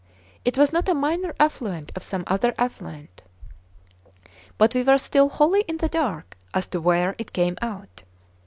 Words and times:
It 0.43 0.57
was 0.57 0.73
not 0.73 0.89
a 0.89 0.95
minor 0.95 1.35
affluent 1.39 1.91
of 1.95 2.01
some 2.01 2.23
other 2.25 2.55
affluent. 2.57 3.21
But 4.57 4.73
we 4.73 4.81
were 4.81 4.97
still 4.97 5.29
wholly 5.29 5.61
in 5.67 5.77
the 5.77 5.89
dark 5.89 6.35
as 6.55 6.65
to 6.69 6.81
where 6.81 7.13
it 7.19 7.33
came 7.33 7.55
out. 7.61 8.01